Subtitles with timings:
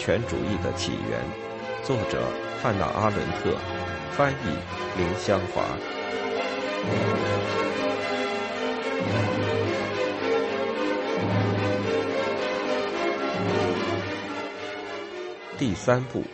[0.00, 1.20] 权主义的起源，
[1.84, 2.26] 作者
[2.62, 3.54] 汉娜·阿伦特，
[4.12, 4.46] 翻译
[4.96, 5.62] 林香华。
[15.58, 16.24] 第三步，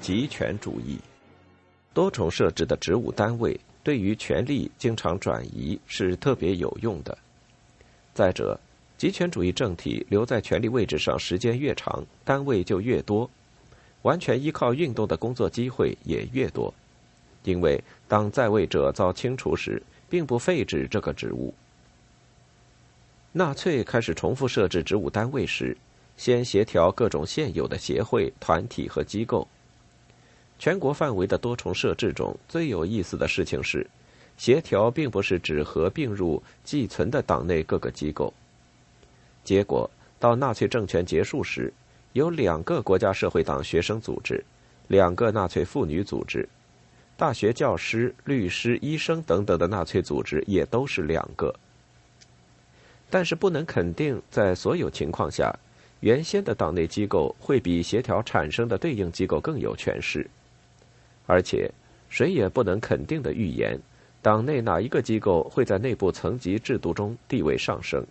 [0.00, 1.00] 集权主义。
[1.94, 7.16] 多重设置的职务单位对于权力经常转移是特别有用的。
[8.12, 8.60] 再者，
[8.96, 13.28] 集权主义政体留在权力位置上时间越长，单位就越多，
[14.02, 16.72] 完全依靠运动的工作机会也越多。
[17.42, 21.52] 因为当在位者遭清除时，并不废止这个职务。
[23.32, 25.76] 纳粹开始重复设置职务单位时，
[26.16, 29.46] 先协调各种现有的协会、团体和机构。
[30.56, 33.84] 全国范围的多重设置中最有意思的事情是，
[34.38, 38.32] 协调并不是指合并入寄存的党内各个机构。
[39.44, 41.72] 结果，到纳粹政权结束时，
[42.14, 44.42] 有两个国家社会党学生组织，
[44.88, 46.48] 两个纳粹妇女组织，
[47.16, 51.54] 大学教师、律师、医生等等的纳粹组织也都是两个。
[53.10, 55.54] 但是不能肯定，在所有情况下，
[56.00, 60.28] 原先的党内机构会比协调产生的对应机构更有权势。
[61.26, 61.70] 而且，
[62.08, 63.78] 谁也不能肯定的预言，
[64.20, 68.04] 党内哪一个机构会在内部层级制度中地位上升。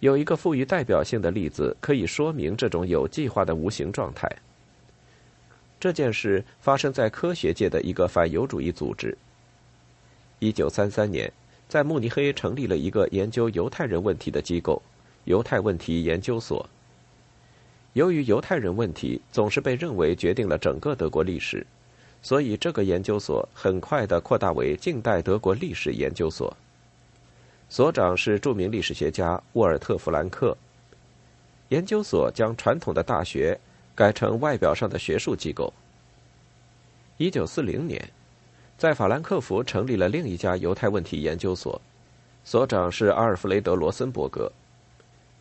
[0.00, 4.30] 有一个富于代表性的例子可以说明这种有计划的无形状态。
[5.80, 9.16] 这件事发生在科学界的一个反犹主义组织。
[10.38, 11.32] 一九三三年，
[11.68, 14.80] 在慕尼黑成立了一个研究犹太人问题的机构——
[15.24, 16.68] 犹太问题研究所。
[17.94, 21.66] 由于犹太人问题总是被认为决定了整个德国历史，
[22.22, 26.56] 所以这个研究所很快的扩大为近代德国历史研究所。
[27.68, 30.56] 所长是著名历史学家沃尔特·弗兰克。
[31.68, 33.58] 研究所将传统的大学
[33.94, 35.72] 改成外表上的学术机构。
[37.18, 38.02] 一九四零年，
[38.78, 41.78] 在法兰克福成立了另一家犹太问题研究所，
[42.42, 44.50] 所长是阿尔弗雷德·罗森伯格。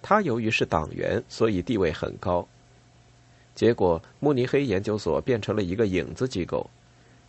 [0.02, 2.46] 他由于是党员，所以地位很高。
[3.56, 6.70] 结果，慕尼黑研究所变成了一个影子机构，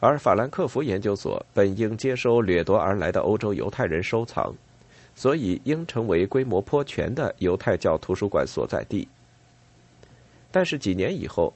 [0.00, 4.52] 而法兰克福研究所本应接收掠夺而来的欧洲犹太人收藏。
[5.18, 9.08] 所以，应成为规模颇全的犹太教图书馆所在地。
[10.52, 11.52] 但是几年以后，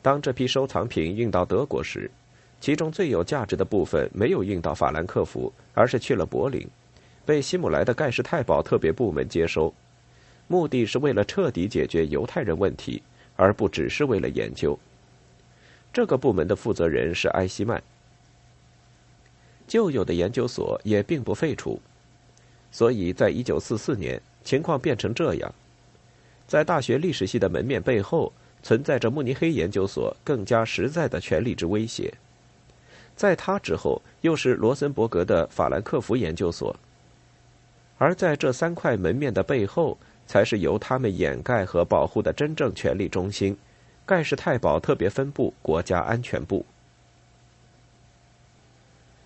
[0.00, 2.10] 当这批收藏品运到德国时，
[2.58, 6.66] 其中最有价值的部分没有运到法兰克福，而是去了柏林，
[7.26, 9.74] 被希姆莱的盖世太保特别部门接收，
[10.48, 13.02] 目的是为了彻底解决犹太人问题，
[13.36, 14.78] 而不只是为了研究。
[15.92, 17.82] 这个部门的负责人是埃希曼。
[19.68, 21.78] 旧有的研究所也并不废除。
[22.72, 25.54] 所以在一九四四年，情况变成这样：
[26.48, 32.12] 在大学历史系的门面背后，存在着慕尼黑研究所更加实在的权力之威胁。
[33.14, 36.74] 在他之后，又是罗森伯格的法兰克福研究所。
[37.98, 43.54] 而在这三块门面的背后，才是由他们掩盖和保护的真正权力中心——
[44.06, 46.64] 盖世太保特别分部国家安全部。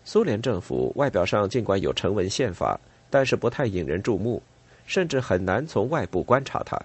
[0.04, 2.78] 苏联政府外表上尽管有成文宪法。
[3.08, 4.42] 但是不太引人注目，
[4.86, 6.80] 甚至很难从外部观察它，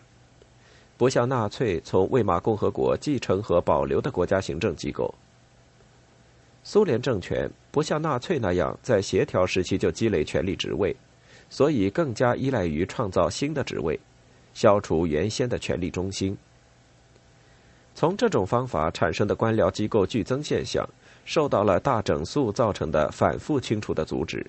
[0.98, 5.14] 不像纳粹从魏玛共和国继承和保留的国家行政机构。
[6.64, 10.96] 苏联政权不像纳粹那样在协调时期就积累权力职位，
[11.50, 14.00] 所以更加依赖于创造新的职位，
[14.54, 16.38] 消除原先的权力中心。
[17.96, 20.88] 从这种方法产生的官僚机构剧增现象，
[21.26, 24.46] 受到了大整肃造成的反复清除的阻止，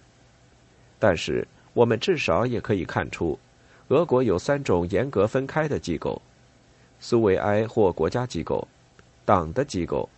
[0.98, 1.48] 但是。
[1.74, 3.38] 我们至少也可以看出，
[3.88, 6.20] 俄国有三种严格分开的机构：
[7.00, 8.66] 苏维埃或国家机构、
[9.24, 10.08] 党的机构、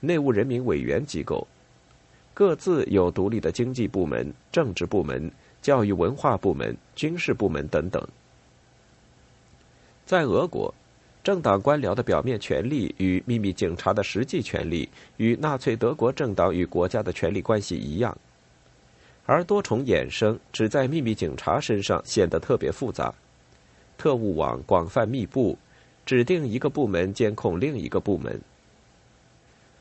[0.00, 1.46] 内务人民委员机构，
[2.32, 5.30] 各自有独立的经济部门、政治部门、
[5.60, 8.06] 教育文化部门、军事部门等等。
[10.06, 10.74] 在俄国，
[11.22, 18.16] 政党官僚的表面权力与秘密警察的实际权力，与纳粹德国政党与国家的权力关系一样。
[19.26, 23.12] 而多重衍生只在秘密警察身上显得特别复杂，
[23.96, 25.56] 特务网广泛密布，
[26.04, 28.40] 指定一个部门监控另一个部门。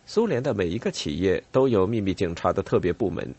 [0.05, 3.35] 苏联的每一个企业都有秘密警察的特别部门，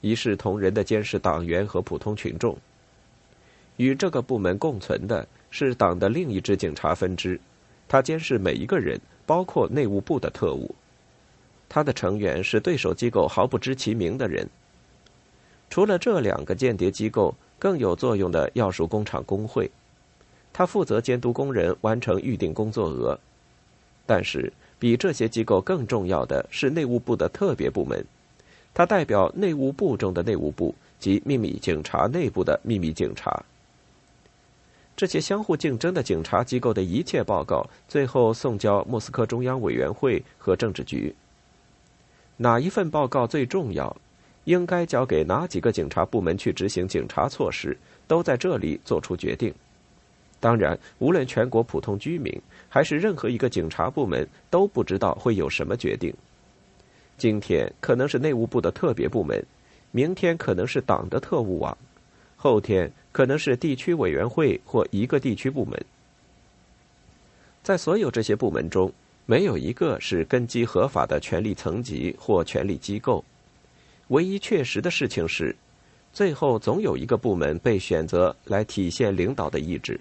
[0.00, 2.56] 一视同仁的监视党员和普通群众。
[3.76, 7.40] 与这个部门共存的是党的另一支警察分支，
[7.88, 10.74] 它监视每一个人，包括内务部的特务。
[11.68, 14.46] 它的成员是对手机构毫不知其名的人。
[15.72, 19.70] 除了这两个间谍机构，更有作用的要数工厂工会，
[20.52, 23.18] 它负责监督工人完成预定工作额，
[24.04, 28.04] 但是，比这些机构更重要的是内务部的特别部门，
[28.74, 33.42] 它代表内务部中的内务部及秘密警察内部的秘密警察。
[34.94, 41.14] 这些相互竞争的警察机构的一切报告，最后送交莫斯科中央委员会和政治局。
[42.36, 43.96] 哪一份报告最重要，
[44.44, 49.52] 应该交给哪几个警察部门去执行警察措施，都在这里做出决定。
[50.40, 52.36] 当然，无论全国普通居民
[52.68, 56.12] 还是任何一个警察部门，都不知道会有什么决定。
[57.16, 59.40] 今天可能是内务部的特别部门，
[59.92, 61.76] 明天可能是党的特务网。
[62.34, 65.80] 后天可能是地区委员会或一个地区部门，
[67.62, 68.92] 在所有这些部门中，
[69.26, 73.24] 没有一个是根基合法的权力层级或权力机构。
[74.12, 75.56] 唯一确实的事情是，
[76.12, 79.98] 最后总有一个部门被选择来体现领导的意志。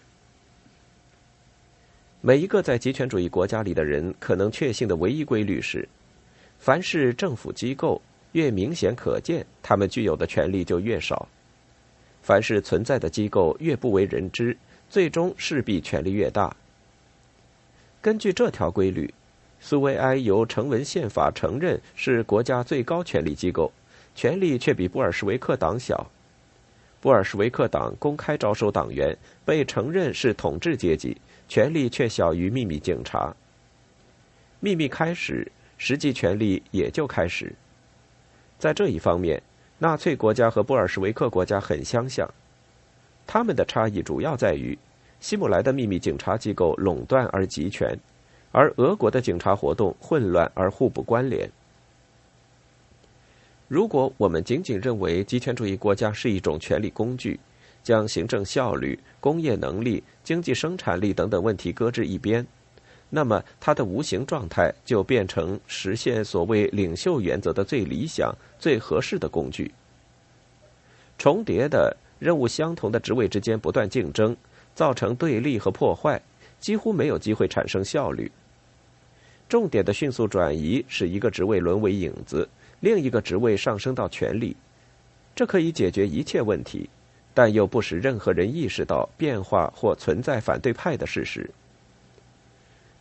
[2.20, 5.88] 每一个在极权主义国家里的人可能确信的唯一规律是：
[6.60, 8.02] 凡是政府机构
[8.34, 11.26] 越明显可见，他们具有的权力就越少。
[12.22, 14.56] 凡是存在的机构越不为人知，
[14.90, 16.54] 最终势必权力越大。
[18.02, 19.14] 根据这条规律，
[19.62, 23.72] 苏维埃由成文宪法承认是国家最高权力机构，
[24.16, 26.10] 权力却比布尔什维克党小。
[27.00, 31.16] 布尔什维克党公开招收党员，被承认是统治阶级，
[31.48, 33.36] 权力却小于秘密警察。
[34.60, 37.54] 秘密开始，实际权力也就开始。
[38.60, 39.42] 在这一方面。
[39.84, 42.32] 纳粹国家和布尔什维克国家很相像，
[43.26, 44.78] 他们的差异主要在于，
[45.20, 47.98] 希姆莱的秘密警察机构垄断而集权，
[48.52, 51.50] 而俄国的警察活动混乱而互不关联。
[53.72, 57.40] 如果我们仅仅认为极权主义国家是一种权力工具，
[57.82, 62.46] 将行政效率、工业能力、经济生产力等等问题搁置一边，
[63.10, 68.36] 那么它的无形状态就变成实现所谓领袖原则的最理想。
[68.60, 69.72] 最合适的工具。
[71.18, 74.36] 重叠的任务、相同的职位之间不断竞争，
[74.76, 76.22] 造成对立和破坏，
[76.60, 78.30] 几乎没有机会产生效率。
[79.48, 82.48] 重点的迅速转移使一个职位沦为影子，
[82.82, 84.56] 另一个职位上升到权力，
[85.34, 86.90] 这可以解决一切问题，
[87.34, 91.50] 但又不使任何人意识到变化或存在反对派的事实。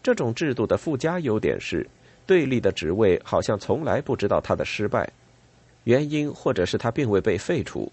[0.02, 1.86] 这种制度的附加优点是，
[2.26, 5.10] 对立的职位好像从来不知道它的失败。
[5.84, 7.90] 原因，或者是它并未被废除，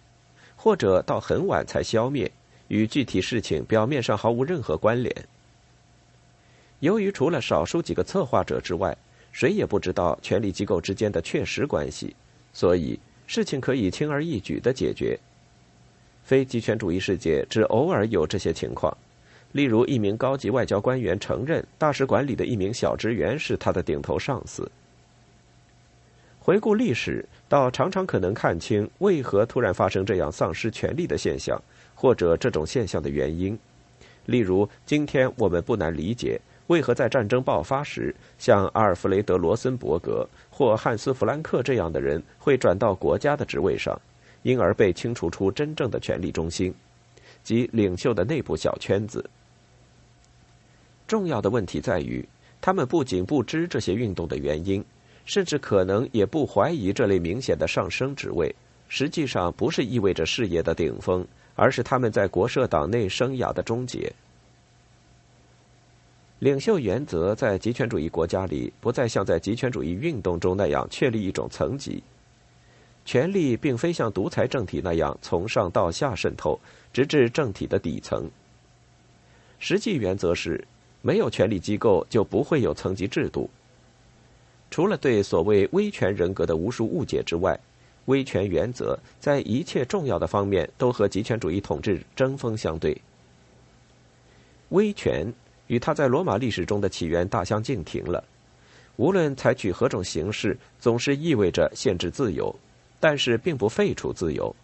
[0.58, 2.30] 或者到很晚才消灭，
[2.68, 5.16] 与具体事情表面上毫无任何关联。
[6.82, 8.96] 由于除了少数几个策划者之外，
[9.38, 12.16] 谁也不知道权力机构之间的确实关系，
[12.54, 15.16] 所以事情可以轻而易举的解决。
[16.24, 18.98] 非极权主义世界只偶尔有这些情况，
[19.52, 24.68] 例如一名高级外交官员承认大使馆里的一名小职员是他的顶头上司。
[26.40, 31.62] 回顾历史，倒常常可能看清为何突然发生这样丧失权力的现象，
[31.94, 33.56] 或者这种现象的原因。
[34.26, 44.00] 例如，今天我们不难理解为何在战争爆发时，像阿尔弗雷德·罗森伯格或汉斯·弗兰克这样的人会转到国家的职位上，
[44.44, 46.74] 因而被清除出真正的权力中心，
[47.44, 49.28] 即领袖的内部小圈子。
[51.08, 52.28] 重要的问题在于，
[52.62, 54.84] 他们不仅不知这些运动的原因。
[55.28, 58.56] 甚至可能也不怀疑这类明显的上升职位，
[58.88, 64.10] 实际上不是意味着事业的顶峰，而是他们在国社党内生涯的终结。
[66.40, 72.04] 领袖原则在极权主义国家里不再像在极权主义运动中那样确立一种层级，
[73.06, 76.60] 权力并非像独裁政体那样从上到下渗透，
[76.94, 78.30] 直至政体的底层。
[79.58, 80.64] 实际原则是，
[81.02, 83.50] 没有权力机构就不会有层级制度。
[84.70, 87.60] 除了对所谓威权人格的无数误解之外，
[88.06, 92.96] 威权原则在一切重要的方面都和极权主义统治针锋相对。
[94.70, 95.34] 威权
[95.68, 98.24] 与他在罗马历史中的起源大相径庭了。
[98.96, 102.54] 无论采取何种形式，总是意味着限制自由，
[103.00, 104.56] 但是并不废除自由。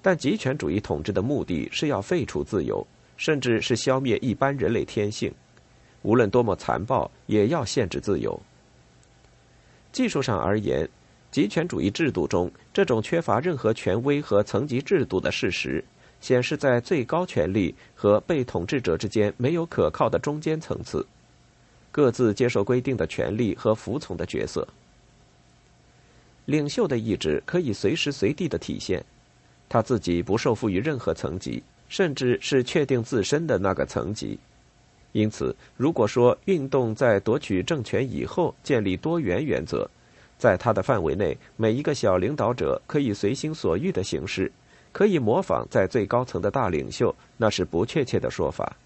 [0.00, 5.32] 但极权主义统治的目的是要废除自由，甚至是消灭一般人类天性。
[6.02, 8.40] 无论多么残暴，也要限制自由。
[9.90, 10.88] 技术上而言，
[11.32, 15.84] 极权主义制度中这种缺乏任何权威和层级制度的事实，
[16.20, 21.06] 显示在最高权力和被统治者之间没有可靠的中间层次，
[21.90, 24.66] 各自接受规定的权利和服从的角色。
[26.46, 29.04] 领袖的意志可以随时随地的体现，
[29.68, 34.38] 他自己不受缚于任何层级，甚至是确定自身的那个层级。
[35.12, 39.88] 因此，如果说运动在夺取政权以后建立多元原则，
[40.38, 44.50] 在它的范围内，每一个小领导者可以随心所欲的行事，
[44.92, 48.76] 可以模仿在最高层的大领袖，那是不确切的说法。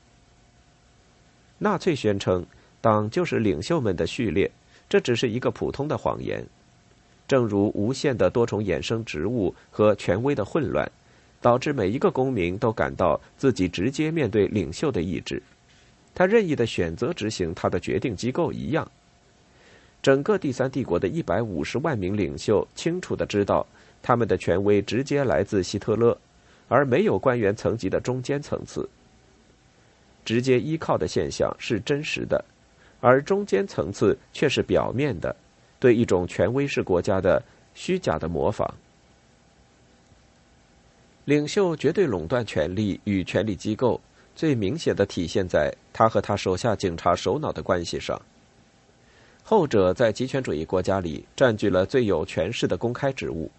[1.59, 2.44] 纳粹宣称，
[2.80, 4.50] 党就是领袖们的序列，
[4.88, 6.44] 这只是一个普通的谎言。
[7.28, 10.90] 正如无限的多重衍生职务和权威的混乱，
[11.40, 15.42] 导致每一个公民都感到自己直接面对领袖的意志，
[16.14, 18.87] 他任意的选择执行他的决定机构一样。
[20.02, 23.64] 整个第三帝国的一百五十万名领袖清楚的知道，
[24.02, 26.18] 他们的权威直接来自希特勒，
[26.68, 28.88] 而没有官员层级的中间层次。
[30.25, 32.44] 直接依靠的现象是真实的，
[33.00, 35.35] 而中间层次却是表面的，
[35.80, 37.42] 对一种权威式国家的
[37.75, 38.73] 虚假的模仿。
[41.25, 44.00] 领袖绝对垄断权力与权力机构，
[44.35, 48.21] 最明显的体现在他和他手下警察首脑的关系上。
[49.44, 53.50] 后者在极权主义国家里占据了最有权势的公开职务，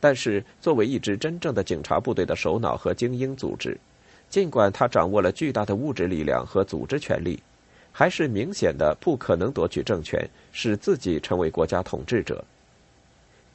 [0.00, 3.78] 但是作为一支真正的警察部队的首脑和精英组织，
[4.30, 7.42] 尽管他掌握了巨大的物质力量和组织权力，
[7.90, 12.44] 还是明显的不可能夺取政权，使自己成为国家统治者。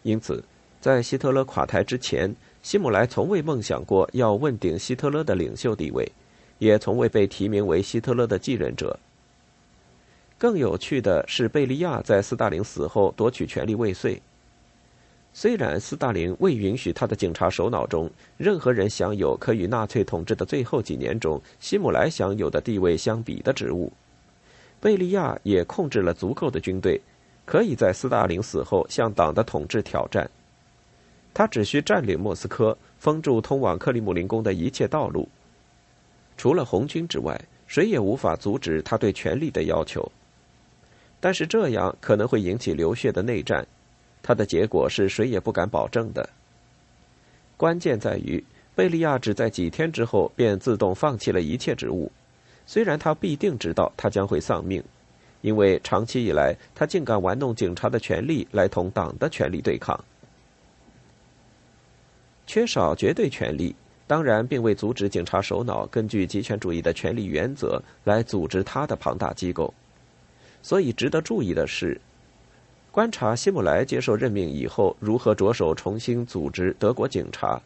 [0.01, 0.43] 因此，
[0.81, 6.11] 在希特勒垮台之前，希姆莱从未梦想过要问鼎希特勒的领袖地位，
[6.59, 8.99] 也从未被提名为希特勒的继任者。
[10.37, 14.21] 更有趣的是，贝利亚在斯大林死后夺取权力未遂。
[15.35, 23.91] 虽然斯大林未允许他的警察首脑中任何人享有可与纳粹统治的最后几年中希姆莱享有的地位相比的职务，
[24.79, 27.01] 贝利亚也控制了足够的军队，
[27.45, 30.29] 可以在斯大林死后向党的统治挑战。
[31.33, 35.27] 他只需占领莫斯科，封住通往克里姆林宫的一切道路。
[36.37, 40.11] 除了红军之外，谁也无法阻止他对权力的要求。
[41.19, 43.65] 但是这样可能会引起流血的内战，
[44.23, 46.27] 它的结果是谁也不敢保证的。
[47.55, 52.11] 关键在于，贝利亚只在几天之后便自动放弃了一切职务，
[52.65, 54.83] 虽然他必定知道他将会丧命，
[55.41, 60.03] 因为长期以来他竟敢玩弄警察的权力来同党的权力对抗。
[62.47, 63.75] 缺少绝对权力，
[64.07, 69.73] 当然并未阻止警察首脑根据极权主义的权力原则来组织他的庞大机构。
[70.61, 71.99] 所以，值得注意的是，
[72.93, 77.59] 观察希姆莱接受任命以后如何着手重新组织德国警察，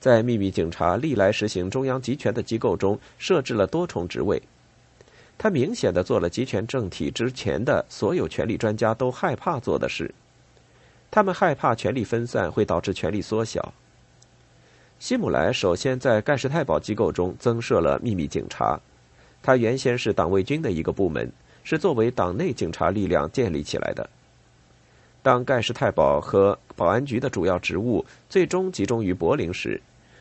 [0.00, 4.42] 在秘密警察历来实行中央集权的机构中设置了多重职位。
[5.38, 10.12] 他明显的做了集权政体之前的所有权力专家都害怕做的事。
[11.08, 13.72] 他们害怕权力分散会导致权力缩小。
[14.98, 18.80] 希姆莱首先在盖世太保机构中增设了秘密警察，
[19.40, 21.30] 他原先是党卫军的一个部门。
[21.62, 24.10] 是作为党内警察力量建立起来的。
[25.24, 29.80] 当盖世太保和保安局的主要职务最终集中于柏林时，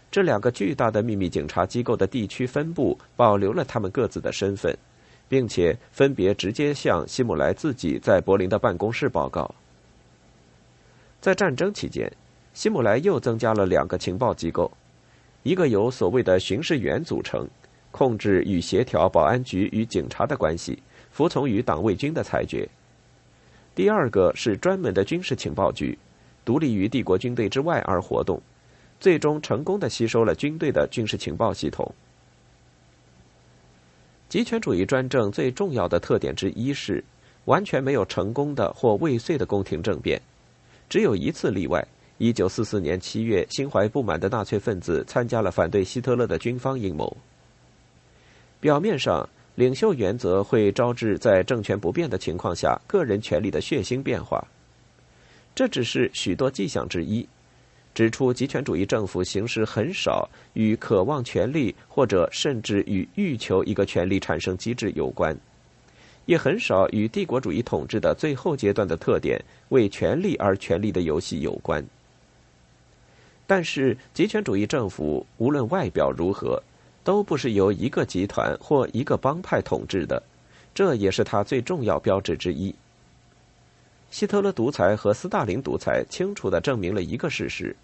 [0.09, 4.73] 这两个巨大的秘密警察机构的地区分部保留了他们各自的身份，
[5.27, 9.53] 并且分别直接向希姆莱自己在柏林的办公室报告。
[11.19, 12.09] 在战争期间，
[12.53, 14.71] 希姆莱又增加了两个情报机构，
[15.43, 17.45] 一个由所谓的巡视员组成，
[17.91, 20.81] 控制与协调保安局与警察的关系。
[21.11, 22.65] 服从于党卫军的裁决。
[23.75, 25.97] 第二个是专门的军事情报局，
[26.45, 28.39] 独立于帝国军队之外而活动，
[28.99, 31.91] 最终成功的吸收了军队的军事情报系统。
[34.29, 37.03] 极权主义专政最重要的特点之一是，
[37.45, 40.21] 完全没有成功的或未遂的宫廷政变，
[40.87, 41.83] 只有一次例外：
[42.19, 47.17] 一九四四年七月，心怀不满的纳粹分子参加了反对希特勒的军方阴谋。
[48.59, 49.27] 表面上。
[49.55, 54.43] 领袖原则会招致在政权不变的情况下个人权力的血腥变化，
[55.53, 57.27] 这只是许多迹象之一，
[57.93, 65.37] 指出极权主义政府形式很少与渴望权力或者甚至与欲求一个权力产生机制有关，
[66.25, 71.85] 也很少与帝国主义统治的最后阶段的特点为权力而权力的游戏有关。
[73.45, 76.59] 但是极权主义政府无论外表如何。
[77.03, 80.21] 都不是由一个集团或一个帮派统治的，
[80.73, 82.73] 这也是他最重要标志之一。
[84.09, 87.75] 希特勒独裁和斯大林独裁清楚的证明了一个事实：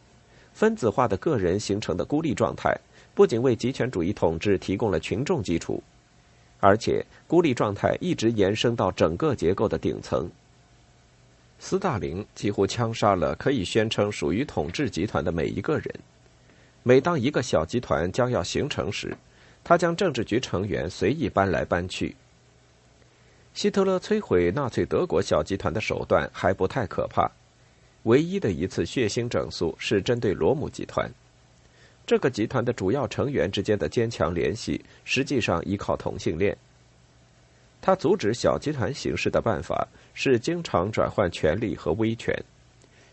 [0.54, 2.78] 分子化的个人形成的孤立状态，
[3.14, 5.82] 不仅为极权主义统治提供了群众基础，
[6.60, 10.30] 而且孤立状态一直延伸到整个结构的顶层。
[11.60, 15.94] 斯大林几乎枪杀了可以宣称属于统治集团的每一个人。
[16.84, 19.16] 每当一个小集团将要形成时，
[19.64, 22.16] 他将政治局成员随意搬来搬去。
[23.54, 27.30] 希特勒摧毁纳粹德国小集团的手段还不太可怕，
[28.04, 31.12] 唯一的一次血腥整肃是针对罗姆集团。
[32.06, 36.58] 这个集团的主要成员之间的坚强联系，实际上依靠同性恋。
[37.82, 42.34] 他阻止小集团行事的办法是经常转换权力和威权，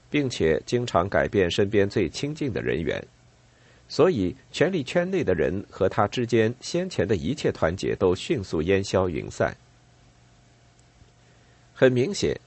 [0.08, 3.04] 并且经常改变身边最亲近的人员，
[3.88, 9.56] 所以权力圈内的人和他之间先前的一切团结都迅速烟消云散。
[11.72, 12.38] 很明显，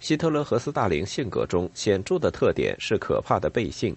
[0.00, 3.96] 希特勒和斯大林性格中显著的特点是可怕的背信。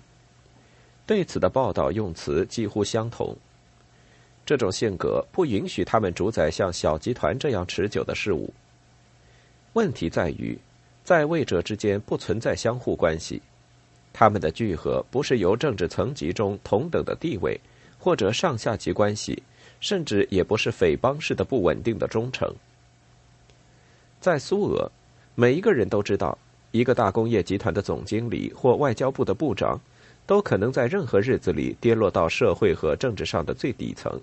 [1.08, 3.36] 对此的报道用词几乎相同。
[4.46, 8.53] 这种性格不允许他们主宰像小集团这样持久的事物。
[9.74, 10.58] 问题在于，
[11.03, 13.41] 在位者之间不存在相互关系，
[14.13, 17.59] 他们的聚合不是由政治层级中同等的地位
[17.97, 19.41] 或者上下级关系，
[19.79, 22.53] 甚至也不是匪帮式的不稳定的忠诚。
[24.19, 24.91] 在苏俄，
[25.35, 26.37] 每一个人都知道，
[26.71, 29.79] 一个大工业集团的总经理或外交部的部长，
[30.27, 34.19] 都可能在任何日子里跌落到社会和政治上的最底层。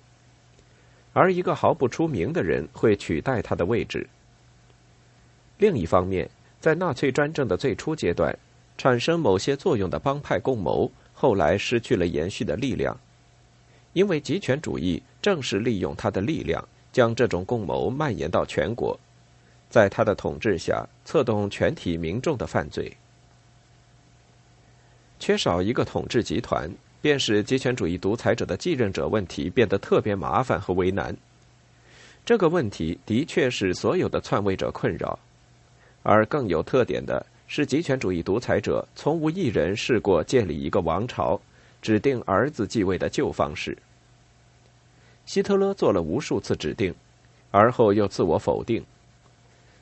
[1.11, 4.07] 而一个毫不出名的人会取代他的位置。
[5.57, 6.29] 另一方面，
[6.61, 8.37] 在纳粹专政的最初阶段，
[8.79, 12.97] 产生某些作用的帮派共谋，后来失去了延续的力量，
[13.93, 18.97] 因为极权主义正是利用他的力量，将这种共谋蔓延到全国，
[19.69, 22.91] 在他的统治下，策动全体民众的犯罪。
[25.19, 26.71] 缺少一个统治集团。
[27.01, 31.15] 便使极权主义独裁者的继任者问题变得特别麻烦和为难。
[32.25, 35.17] 这个问题的确是所有的篡位者困扰，
[36.03, 41.41] 而更有特点的是，极权主义独裁者从无一人试过建立一个王朝、
[41.81, 43.75] 指定儿子继位的旧方式。
[45.25, 46.93] 希特勒做了无数次指定，
[47.49, 48.85] 而后又自我否定。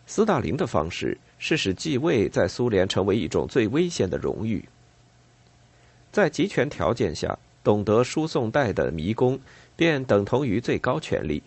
[0.05, 4.63] 斯大林的方式是使继位在苏联成为一种最危险的荣誉。
[6.09, 9.37] 在集权条件下，懂得输送带的迷宫
[9.75, 11.43] 便等同于最高权力，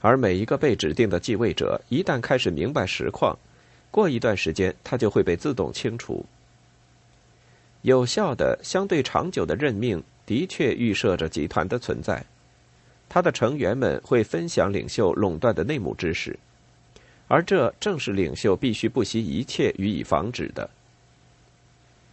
[0.00, 3.38] 而每一个被指定的继位者一旦开始明白实况，
[3.98, 6.24] 过一段时间他就会被自动清除。
[7.82, 12.24] 有效的、相对长久的任命的确预设着集团的存在，
[13.08, 16.38] 他的成员们会分享领袖垄断的内幕知识，
[17.26, 20.70] 而这正是领袖必须不惜一切予以防止的。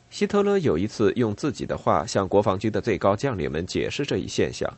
[0.09, 4.75] 希特勒有一次用自己的话向国防军的最高将领们解释这一现象，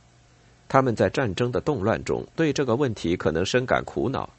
[0.67, 4.29] 他们在战争的动乱中对这个问题可能深感苦恼。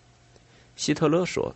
[0.76, 1.54] 希特勒说：“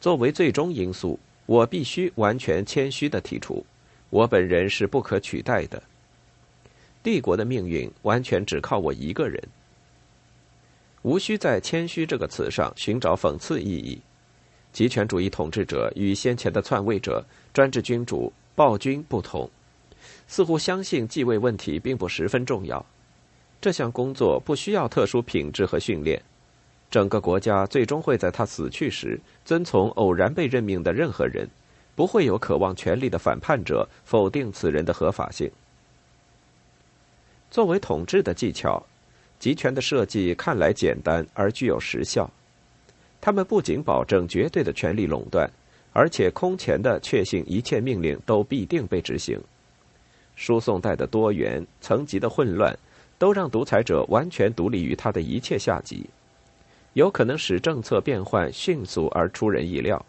[0.00, 3.64] 作为最终因素，我必须完全谦虚地提出，
[4.10, 5.82] 我本人是不可取代的。
[7.02, 9.42] 帝国的命运完全只靠我一个人。”
[11.02, 14.00] 无需在“谦虚”这个词上寻找讽刺意义。
[14.72, 18.32] 极权主义统治者与先前的篡位者、专制君主。
[18.54, 19.48] 暴君不同，
[20.26, 22.84] 似乎相信继位问题并不十分重要。
[23.60, 26.20] 这项工作不需要特殊品质和训练。
[26.90, 31.48] 整个国家最终会在他死去时遵从偶然被任命的任何人，
[31.94, 35.50] 不会有渴望权力的反叛者否定此人的合法性。
[37.50, 38.82] 作为统治的技巧，
[39.38, 42.30] 集权的设计看来简单而具有实效。
[43.20, 45.50] 他们不仅保证绝对的权力垄断。
[45.94, 49.40] 而且空前的确信一切命令都必定被执行，
[50.36, 52.78] 输送带的多元、层级的混乱，
[53.18, 56.08] 都让独裁者完全独立于他的一切下级，
[56.94, 60.04] 有可能使政策变换迅速而出人意料。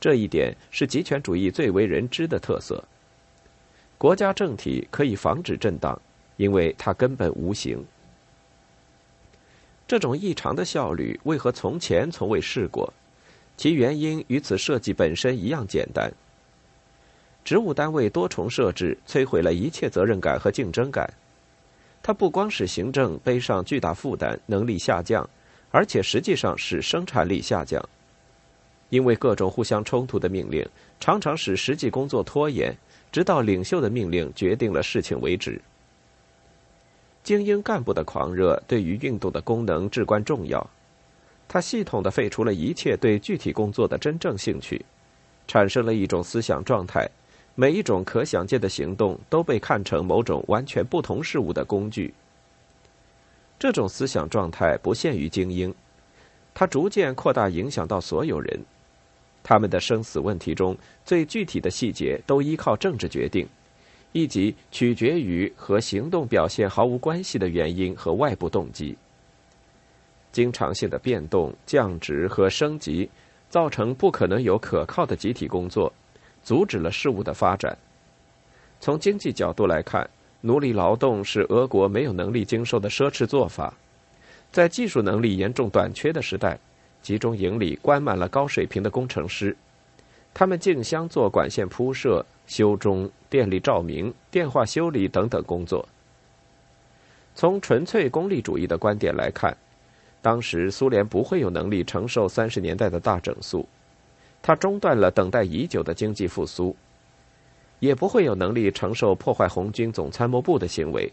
[0.00, 2.82] 这一点是极权主义最为人知的特色。
[3.98, 6.00] 国家政体可以防止震荡，
[6.36, 7.82] 因为它根本无形。
[9.88, 12.92] 这种异常的效率，为何从前从未试过？
[13.56, 16.12] 其原因与此设计本身一样简单。
[17.42, 21.08] 职务单位多重设置摧毁了一切责任感和竞争感。
[22.02, 25.28] 它不光使行政背上巨大负担，能力下降，
[25.70, 27.82] 而且实际上使生产力下降。
[28.88, 30.64] 因为各种互相冲突的命令
[31.00, 32.76] 常常使实际工作拖延，
[33.10, 35.60] 直到领袖的命令决定了事情为止。
[37.24, 40.64] 精英干部的狂热对于运动的功能至关重要。
[41.48, 44.84] 他系统的废除了一切对具体工作的真正兴趣，
[45.48, 47.08] 产生了一种思想状态，
[47.56, 52.14] 每一种可想见的行动都被看成某种完全不同事物的工具。
[53.58, 55.74] 这种思想状态不限于精英，
[56.54, 58.60] 它逐渐扩大，影响到所有人。
[59.42, 63.46] 他们的生死问题中最具体的细节都依靠政治决定，
[64.12, 68.96] 以及取决于和行动表现毫无关系的原因和外部动机。
[70.32, 73.08] 经常性的变动、降职和升级，
[73.48, 75.90] 造成不可能有可靠的集体工作，
[76.42, 77.78] 阻止了事物的发展。
[78.80, 80.10] 从经济角度来看，
[80.46, 83.74] 奴隶劳动是俄国没有能力经受的奢侈做法。
[84.52, 86.56] 在技术能力严重短缺的时代，
[87.02, 89.56] 集中营里关满了高水平的工程师，
[90.32, 95.84] 他们竞相做管线铺设、修中、电力照明、电话修理等等工作。
[97.34, 99.54] 从纯粹功利主义的观点来看，
[100.22, 103.68] 当时苏联不会有能力承受三十年代的大整肃，
[104.40, 106.76] 它中断了等待已久的经济复苏。
[107.78, 111.12] 也不会有能力承受破坏红军总参谋部的行为，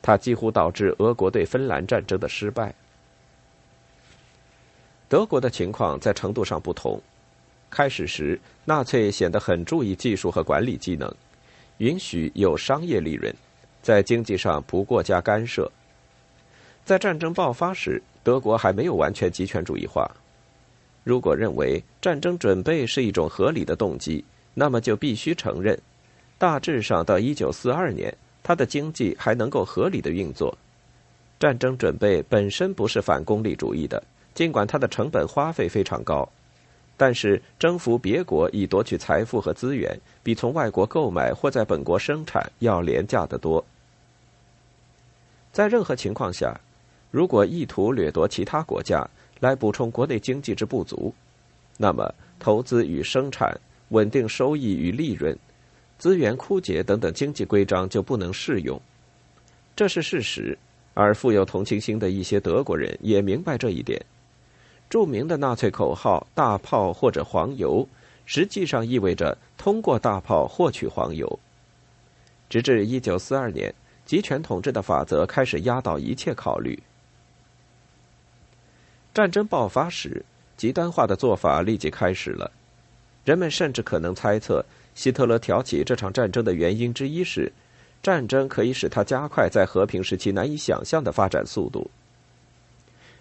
[0.00, 2.74] 它几乎导致俄国对芬兰战争的失败。
[5.08, 7.00] 德国的情况在程度上不同。
[7.70, 11.10] 开始时，纳粹显得很注意技术和管理技能，
[11.78, 13.34] 允许有商业利润，
[13.80, 15.70] 在经济上不过加干涉。
[16.84, 20.10] 在战争爆发时，德国还没有完全极权主义化。
[21.02, 24.22] 如果认为战争准备是一种合理的动机，
[24.52, 25.78] 那么就必须承认。
[26.42, 30.52] 大致上，到一九四二年，他的经济还能够合理的运作。
[31.38, 34.02] 战争准备本身不是反功利主义的，
[34.34, 36.28] 尽管它的成本花费非常高，
[36.96, 43.64] 但是征服别国以夺取财富和资源，比从外国购买或在本国生产要廉价得多。
[45.52, 46.60] 在任何情况下，
[47.12, 51.14] 如果意图掠夺其他国家来补充国内经济之不足，
[51.76, 53.56] 那么投资与生产、
[53.90, 55.38] 稳定收益与利润。
[56.02, 58.82] 资源枯竭等等经济规章就不能适用，
[59.76, 60.58] 这是事实。
[60.94, 64.04] 而富有同情心的一些德国人也明白这一点。
[64.90, 67.86] 著名的纳粹口号“大炮或者黄油”
[68.26, 71.38] 实际上意味着通过大炮获取黄油。
[72.50, 73.72] 直至一九四二年，
[74.04, 76.76] 集权统治的法则开始压倒一切考虑。
[79.14, 80.24] 战争爆发时，
[80.56, 82.50] 极端化的做法立即开始了。
[83.24, 84.64] 人们甚至可能猜测。
[84.94, 87.50] 希特勒挑起这场战争的原因之一是，
[88.02, 91.90] 战争可以使他加快在和平时期难以想象的发展速度。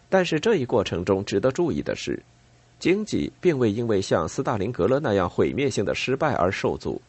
[0.09, 2.21] 但是这一过程中值得注意的是，
[2.79, 7.01] 经济并未因为像斯大林格勒那样毁灭性的失败而受阻。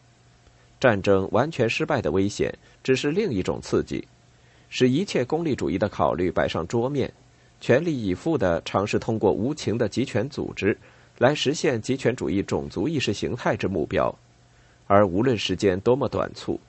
[0.79, 4.05] 战争完全失败的危险只是另一种刺激，
[4.69, 7.11] 使一切功利主义的考虑摆上桌面，
[7.59, 10.77] 全力以赴地尝试通过无情的集权组织
[11.17, 14.13] 来实现集权主义种族意识形态之目标。
[14.87, 16.59] 而无论时间多么短促，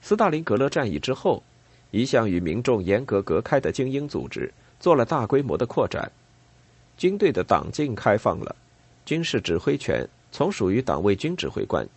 [0.00, 1.42] 斯大林格勒战役之后，
[1.90, 6.10] 一向与民众严格隔开的精英组织做了大规模的扩展，
[6.96, 8.54] 军队的党禁开放了，
[9.04, 11.88] 军事指挥权从属于党卫军指挥官，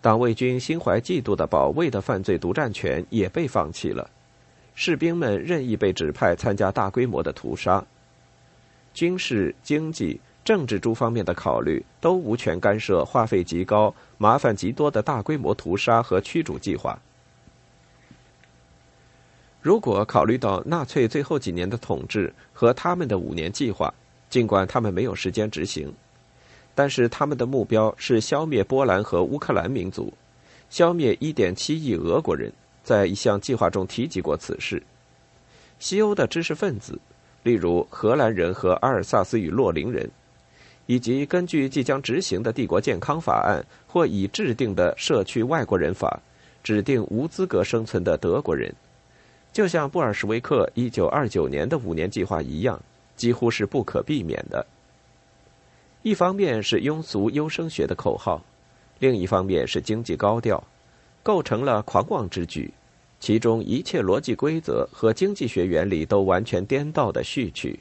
[0.00, 4.08] 党卫军心怀嫉妒的保卫的犯罪独占权也被放弃了，
[4.74, 7.84] 士兵们任意被指派参加大规模的屠杀，
[8.94, 10.18] 军事经济。
[10.44, 16.98] 政治诸方面的考虑都无权干涉花费极高、麻烦极多的大规模屠杀和驱逐计划。
[19.60, 23.94] 如果考虑到纳粹最后几年的统治和他们的五年计划，
[24.28, 25.94] 尽管他们没有时间执行，
[26.74, 30.12] 但是他们的目标是消灭波兰和乌克兰民族，
[30.68, 32.52] 消灭1.7亿俄国人，
[32.82, 34.82] 在一项计划中提及过此事。
[35.78, 36.98] 西欧的知识分子，
[37.44, 40.10] 例如荷兰人和阿尔萨斯与洛林人。
[40.86, 46.20] 以及根据即将执行的帝国健康法案或已制定的社区外国人法，
[46.62, 48.74] 指定无资格生存的德国人，
[49.52, 52.80] 就像布尔什维克一九二九年的五年计划一样，
[53.16, 54.66] 几乎是不可避免的。
[56.02, 58.44] 一方面是庸俗优生学的口号，
[58.98, 60.62] 另一方面是经济高调，
[61.22, 62.72] 构成了狂妄之举，
[63.20, 67.78] 其中一切逻辑规则和经济学原理都完全颠倒的序曲。